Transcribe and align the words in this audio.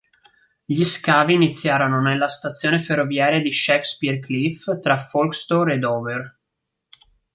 Gli 0.65 0.83
scavi 0.83 1.35
iniziarono 1.35 2.01
nella 2.01 2.27
stazione 2.27 2.79
ferroviaria 2.79 3.39
di 3.39 3.51
Shakespeare 3.51 4.17
Cliff 4.17 4.79
tra 4.79 4.97
Folkestone 4.97 5.75
e 5.75 5.77
Dover. 5.77 6.39